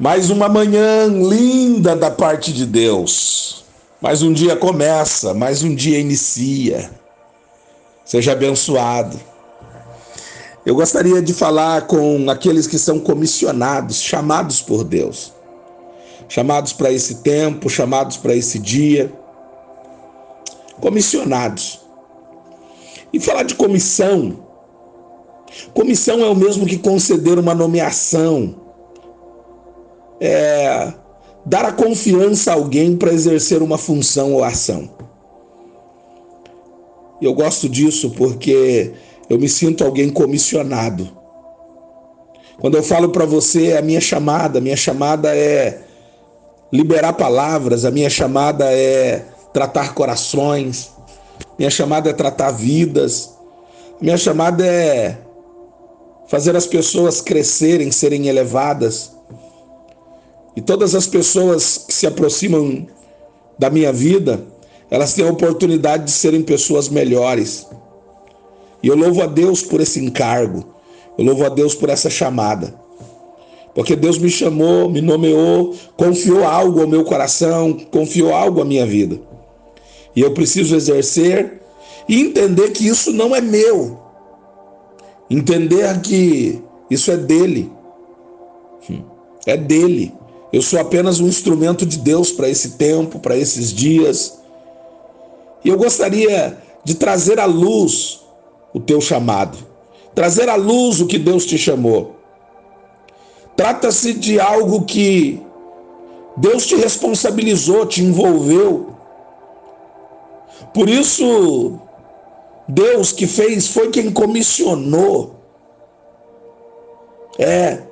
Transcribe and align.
Mais 0.00 0.30
uma 0.30 0.48
manhã 0.48 1.08
linda 1.08 1.96
da 1.96 2.08
parte 2.08 2.52
de 2.52 2.64
Deus. 2.64 3.64
Mais 4.00 4.22
um 4.22 4.32
dia 4.32 4.54
começa, 4.54 5.34
mais 5.34 5.64
um 5.64 5.74
dia 5.74 5.98
inicia. 5.98 6.88
Seja 8.04 8.30
abençoado. 8.30 9.18
Eu 10.64 10.76
gostaria 10.76 11.20
de 11.20 11.34
falar 11.34 11.88
com 11.88 12.30
aqueles 12.30 12.68
que 12.68 12.78
são 12.78 13.00
comissionados, 13.00 14.00
chamados 14.00 14.62
por 14.62 14.84
Deus. 14.84 15.32
Chamados 16.28 16.72
para 16.72 16.92
esse 16.92 17.16
tempo, 17.16 17.68
chamados 17.68 18.16
para 18.16 18.36
esse 18.36 18.60
dia. 18.60 19.12
Comissionados. 20.80 21.80
E 23.12 23.18
falar 23.18 23.42
de 23.42 23.56
comissão. 23.56 24.44
Comissão 25.74 26.20
é 26.20 26.28
o 26.28 26.36
mesmo 26.36 26.66
que 26.66 26.78
conceder 26.78 27.36
uma 27.36 27.52
nomeação 27.52 28.67
é, 30.20 30.92
dar 31.44 31.64
a 31.64 31.72
confiança 31.72 32.52
a 32.52 32.54
alguém 32.54 32.96
para 32.96 33.12
exercer 33.12 33.62
uma 33.62 33.78
função 33.78 34.34
ou 34.34 34.44
ação. 34.44 34.90
E 37.20 37.24
eu 37.24 37.34
gosto 37.34 37.68
disso 37.68 38.10
porque 38.10 38.92
eu 39.28 39.38
me 39.38 39.48
sinto 39.48 39.84
alguém 39.84 40.08
comissionado. 40.08 41.16
Quando 42.60 42.76
eu 42.76 42.82
falo 42.82 43.10
para 43.10 43.24
você 43.24 43.76
a 43.76 43.82
minha 43.82 44.00
chamada, 44.00 44.58
a 44.58 44.62
minha 44.62 44.76
chamada 44.76 45.34
é 45.34 45.80
liberar 46.72 47.12
palavras, 47.12 47.84
a 47.84 47.90
minha 47.90 48.10
chamada 48.10 48.64
é 48.72 49.24
tratar 49.52 49.94
corações, 49.94 50.90
minha 51.58 51.70
chamada 51.70 52.10
é 52.10 52.12
tratar 52.12 52.50
vidas, 52.50 53.30
minha 54.00 54.16
chamada 54.16 54.64
é 54.66 55.18
fazer 56.28 56.54
as 56.54 56.66
pessoas 56.66 57.20
crescerem, 57.20 57.90
serem 57.90 58.28
elevadas. 58.28 59.12
E 60.56 60.60
todas 60.60 60.94
as 60.94 61.06
pessoas 61.06 61.78
que 61.86 61.94
se 61.94 62.06
aproximam 62.06 62.86
da 63.58 63.70
minha 63.70 63.92
vida, 63.92 64.44
elas 64.90 65.14
têm 65.14 65.26
a 65.26 65.30
oportunidade 65.30 66.04
de 66.04 66.10
serem 66.10 66.42
pessoas 66.42 66.88
melhores. 66.88 67.66
E 68.82 68.88
eu 68.88 68.96
louvo 68.96 69.22
a 69.22 69.26
Deus 69.26 69.62
por 69.62 69.80
esse 69.80 70.02
encargo. 70.04 70.64
Eu 71.16 71.24
louvo 71.24 71.44
a 71.44 71.48
Deus 71.48 71.74
por 71.74 71.88
essa 71.90 72.08
chamada. 72.08 72.74
Porque 73.74 73.94
Deus 73.94 74.18
me 74.18 74.30
chamou, 74.30 74.88
me 74.88 75.00
nomeou, 75.00 75.74
confiou 75.96 76.44
algo 76.44 76.80
ao 76.80 76.88
meu 76.88 77.04
coração, 77.04 77.72
confiou 77.90 78.32
algo 78.32 78.60
à 78.60 78.64
minha 78.64 78.86
vida. 78.86 79.20
E 80.16 80.20
eu 80.20 80.32
preciso 80.32 80.74
exercer 80.74 81.60
e 82.08 82.20
entender 82.20 82.70
que 82.70 82.88
isso 82.88 83.12
não 83.12 83.36
é 83.36 83.40
meu. 83.40 83.98
Entender 85.30 86.00
que 86.00 86.60
isso 86.90 87.10
é 87.10 87.16
dele. 87.16 87.70
Hum, 88.90 89.02
é 89.46 89.56
dele. 89.56 90.12
Eu 90.52 90.62
sou 90.62 90.80
apenas 90.80 91.20
um 91.20 91.28
instrumento 91.28 91.84
de 91.84 91.98
Deus 91.98 92.32
para 92.32 92.48
esse 92.48 92.70
tempo, 92.70 93.18
para 93.18 93.36
esses 93.36 93.72
dias. 93.72 94.38
E 95.64 95.68
eu 95.68 95.76
gostaria 95.76 96.56
de 96.82 96.94
trazer 96.94 97.38
à 97.38 97.44
luz 97.44 98.20
o 98.72 98.80
teu 98.80 99.00
chamado, 99.00 99.58
trazer 100.14 100.48
à 100.48 100.54
luz 100.54 101.00
o 101.00 101.06
que 101.06 101.18
Deus 101.18 101.44
te 101.44 101.58
chamou. 101.58 102.16
Trata-se 103.56 104.14
de 104.14 104.40
algo 104.40 104.84
que 104.84 105.42
Deus 106.36 106.66
te 106.66 106.76
responsabilizou, 106.76 107.84
te 107.84 108.02
envolveu. 108.02 108.94
Por 110.72 110.88
isso, 110.88 111.78
Deus 112.68 113.12
que 113.12 113.26
fez 113.26 113.66
foi 113.68 113.90
quem 113.90 114.12
comissionou. 114.12 115.34
É, 117.38 117.82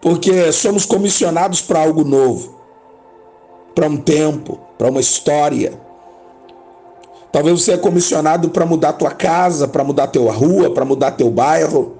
porque 0.00 0.52
somos 0.52 0.84
comissionados 0.84 1.60
para 1.60 1.82
algo 1.82 2.04
novo, 2.04 2.56
para 3.74 3.86
um 3.86 3.96
tempo, 3.96 4.58
para 4.78 4.88
uma 4.88 5.00
história. 5.00 5.80
Talvez 7.32 7.62
você 7.62 7.72
é 7.72 7.78
comissionado 7.78 8.50
para 8.50 8.64
mudar 8.64 8.94
tua 8.94 9.10
casa, 9.10 9.68
para 9.68 9.84
mudar 9.84 10.06
tua 10.08 10.32
rua, 10.32 10.70
para 10.70 10.84
mudar 10.84 11.12
teu 11.12 11.30
bairro, 11.30 11.96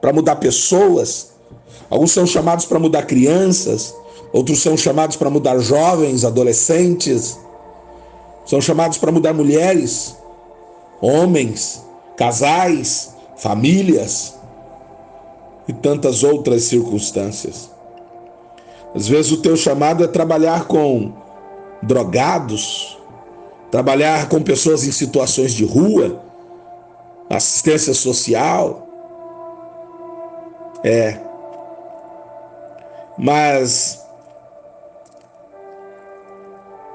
para 0.00 0.12
mudar 0.12 0.36
pessoas. 0.36 1.30
Alguns 1.88 2.12
são 2.12 2.26
chamados 2.26 2.66
para 2.66 2.78
mudar 2.78 3.02
crianças, 3.02 3.94
outros 4.32 4.60
são 4.60 4.76
chamados 4.76 5.16
para 5.16 5.30
mudar 5.30 5.58
jovens, 5.58 6.24
adolescentes, 6.24 7.38
são 8.44 8.60
chamados 8.60 8.98
para 8.98 9.10
mudar 9.10 9.32
mulheres, 9.32 10.16
homens, 11.00 11.82
casais, 12.16 13.14
famílias 13.36 14.36
e 15.68 15.72
tantas 15.72 16.22
outras 16.22 16.64
circunstâncias. 16.64 17.70
Às 18.94 19.08
vezes 19.08 19.32
o 19.32 19.42
teu 19.42 19.56
chamado 19.56 20.02
é 20.04 20.06
trabalhar 20.06 20.66
com 20.66 21.12
drogados, 21.82 22.98
trabalhar 23.70 24.28
com 24.28 24.42
pessoas 24.42 24.84
em 24.84 24.92
situações 24.92 25.52
de 25.52 25.64
rua, 25.64 26.20
assistência 27.28 27.92
social. 27.92 28.86
É. 30.84 31.20
Mas 33.18 34.02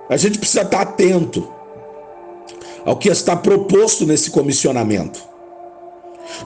a 0.09 0.17
gente 0.17 0.39
precisa 0.39 0.63
estar 0.63 0.81
atento 0.81 1.51
ao 2.85 2.97
que 2.97 3.09
está 3.09 3.35
proposto 3.35 4.05
nesse 4.05 4.31
comissionamento. 4.31 5.31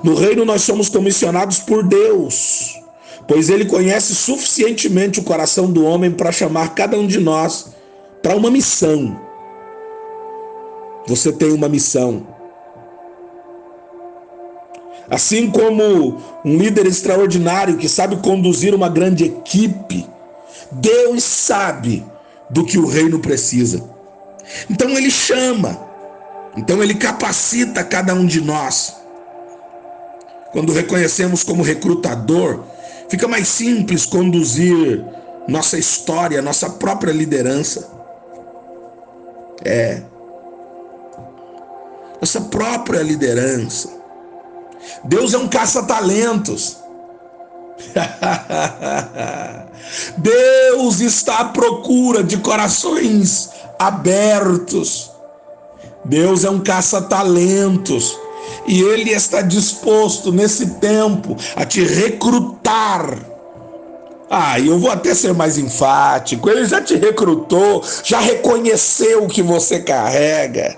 No 0.04 0.16
reino 0.16 0.46
nós 0.46 0.62
somos 0.62 0.90
comissionados 0.90 1.60
por 1.60 1.84
Deus, 1.84 2.80
pois 3.28 3.50
ele 3.50 3.66
conhece 3.66 4.14
suficientemente 4.16 5.20
o 5.20 5.24
coração 5.24 5.72
do 5.72 5.86
homem 5.86 6.12
para 6.12 6.32
chamar 6.32 6.76
cada 6.76 6.98
um 6.98 7.08
de 7.08 7.20
nós 7.20 7.68
para 8.22 8.36
uma 8.36 8.52
missão. 8.52 9.20
Você 11.08 11.32
tem 11.32 11.52
uma 11.52 11.70
missão. 11.70 12.28
Assim 15.10 15.52
como 15.52 16.18
um 16.44 16.58
líder 16.58 16.88
extraordinário 16.88 17.78
que 17.78 17.88
sabe 17.88 18.16
conduzir 18.18 18.74
uma 18.74 18.90
grande 18.90 19.26
equipe, 19.26 20.08
Deus 20.72 21.24
sabe 21.24 22.04
do 22.50 22.66
que 22.66 22.78
o 22.80 22.88
reino 22.88 23.20
precisa. 23.20 23.84
Então 24.70 24.90
ele 24.92 25.12
chama, 25.12 25.80
então 26.58 26.82
ele 26.82 26.96
capacita 26.96 27.84
cada 27.84 28.14
um 28.16 28.26
de 28.26 28.42
nós 28.42 29.05
quando 30.52 30.74
reconhecemos 30.74 31.44
como 31.44 31.64
recrutador, 31.64 32.64
fica 33.10 33.28
mais 33.28 33.48
simples 33.48 34.06
conduzir 34.06 35.04
nossa 35.48 35.78
história, 35.78 36.42
nossa 36.42 36.70
própria 36.70 37.12
liderança. 37.12 37.90
É. 39.64 40.02
Nossa 42.20 42.42
própria 42.42 43.02
liderança. 43.02 43.90
Deus 45.04 45.34
é 45.34 45.38
um 45.38 45.48
caça-talentos. 45.48 46.78
Deus 50.18 51.02
está 51.02 51.40
à 51.40 51.46
procura 51.46 52.24
de 52.24 52.38
corações 52.38 53.50
abertos. 53.78 55.12
Deus 56.06 56.44
é 56.44 56.50
um 56.50 56.62
caça-talentos 56.62 58.18
e 58.68 58.82
Ele 58.82 59.12
está 59.12 59.42
disposto 59.42 60.32
nesse 60.32 60.72
tempo 60.76 61.36
a 61.56 61.66
te 61.66 61.84
recrutar. 61.84 63.18
Ah, 64.30 64.60
eu 64.60 64.80
vou 64.80 64.90
até 64.90 65.14
ser 65.14 65.34
mais 65.34 65.58
enfático. 65.58 66.50
Ele 66.50 66.66
já 66.66 66.82
te 66.82 66.96
recrutou, 66.96 67.84
já 68.04 68.20
reconheceu 68.20 69.24
o 69.24 69.28
que 69.28 69.42
você 69.42 69.80
carrega. 69.80 70.76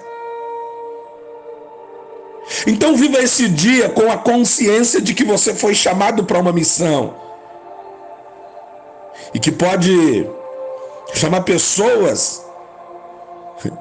Então 2.65 2.95
viva 2.95 3.19
esse 3.19 3.47
dia 3.47 3.89
com 3.89 4.11
a 4.11 4.17
consciência 4.17 5.01
de 5.01 5.13
que 5.13 5.23
você 5.23 5.53
foi 5.53 5.73
chamado 5.73 6.23
para 6.23 6.39
uma 6.39 6.51
missão. 6.51 7.15
E 9.33 9.39
que 9.39 9.51
pode 9.51 10.29
chamar 11.13 11.41
pessoas, 11.41 12.45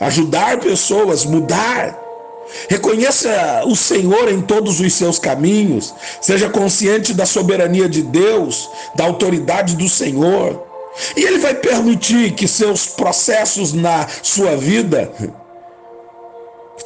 ajudar 0.00 0.60
pessoas, 0.60 1.24
mudar 1.24 1.99
Reconheça 2.68 3.62
o 3.66 3.74
Senhor 3.76 4.28
em 4.28 4.40
todos 4.40 4.80
os 4.80 4.92
seus 4.92 5.18
caminhos. 5.18 5.94
Seja 6.20 6.48
consciente 6.48 7.12
da 7.12 7.26
soberania 7.26 7.88
de 7.88 8.02
Deus, 8.02 8.68
da 8.94 9.04
autoridade 9.04 9.76
do 9.76 9.88
Senhor. 9.88 10.66
E 11.16 11.24
Ele 11.24 11.38
vai 11.38 11.54
permitir 11.54 12.32
que 12.32 12.48
seus 12.48 12.86
processos 12.86 13.72
na 13.72 14.06
sua 14.22 14.56
vida, 14.56 15.12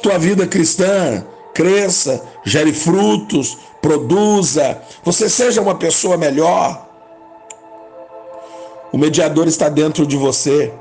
tua 0.01 0.17
vida 0.17 0.45
cristã, 0.45 1.25
cresça, 1.53 2.23
gere 2.43 2.73
frutos, 2.73 3.57
produza, 3.81 4.81
você 5.03 5.29
seja 5.29 5.61
uma 5.61 5.75
pessoa 5.75 6.17
melhor. 6.17 6.85
O 8.91 8.97
mediador 8.97 9.47
está 9.47 9.69
dentro 9.69 10.05
de 10.05 10.15
você. 10.15 10.71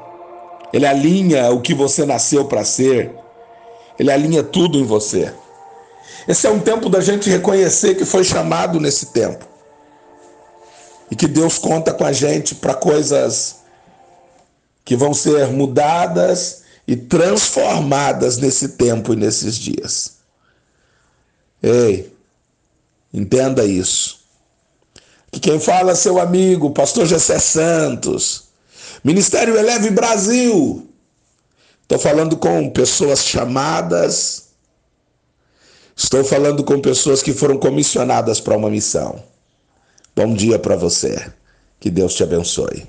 Ele 0.73 0.87
alinha 0.87 1.51
o 1.51 1.61
que 1.61 1.75
você 1.75 2.05
nasceu 2.05 2.45
para 2.45 2.65
ser. 2.65 3.24
Ele 3.99 4.11
alinha 4.11 4.43
tudo 4.43 4.79
em 4.79 4.85
você. 4.85 5.33
Esse 6.27 6.47
é 6.47 6.51
um 6.51 6.61
tempo 6.61 6.89
da 6.89 7.01
gente 7.01 7.29
reconhecer 7.31 7.95
que 7.95 8.05
foi 8.05 8.25
chamado 8.25 8.81
nesse 8.81 9.07
tempo. 9.07 9.47
e 11.11 11.17
que 11.17 11.29
Deus 11.29 11.59
conta 11.59 11.93
com 11.93 12.05
a 12.05 12.13
gente 12.13 12.55
para 12.55 12.75
coisas 12.75 13.57
que 14.85 14.97
vão 14.97 15.15
ser 15.15 15.49
mudadas 15.49 16.63
e 16.87 16.97
transformadas 16.97 18.37
nesse 18.39 18.71
tempo 18.71 19.13
e 19.13 19.17
nesses 19.17 19.55
dias. 19.57 20.17
Ei, 21.63 22.13
entenda 23.13 23.65
isso. 23.65 24.21
Que 25.31 25.41
quem 25.41 25.59
fala 25.59 25.93
é 25.93 25.95
seu 25.95 26.21
amigo, 26.21 26.71
pastor 26.71 27.07
Jessé 27.07 27.39
Santos, 27.39 28.45
Ministério 29.03 29.57
Eleve 29.57 29.91
Brasil. 29.91 30.89
Estou 31.85 31.99
falando 31.99 32.39
com 32.39 32.71
pessoas 32.71 33.23
chamadas, 33.23 34.49
estou 35.95 36.25
falando 36.25 36.65
com 36.65 36.81
pessoas 36.81 37.23
que 37.23 37.35
foram 37.35 37.59
comissionadas 37.59 38.41
para 38.41 38.57
uma 38.57 38.71
missão. 38.71 39.23
Bom 40.17 40.33
dia 40.33 40.59
para 40.59 40.77
você. 40.77 41.31
Que 41.79 41.91
Deus 41.91 42.15
te 42.15 42.23
abençoe. 42.23 42.87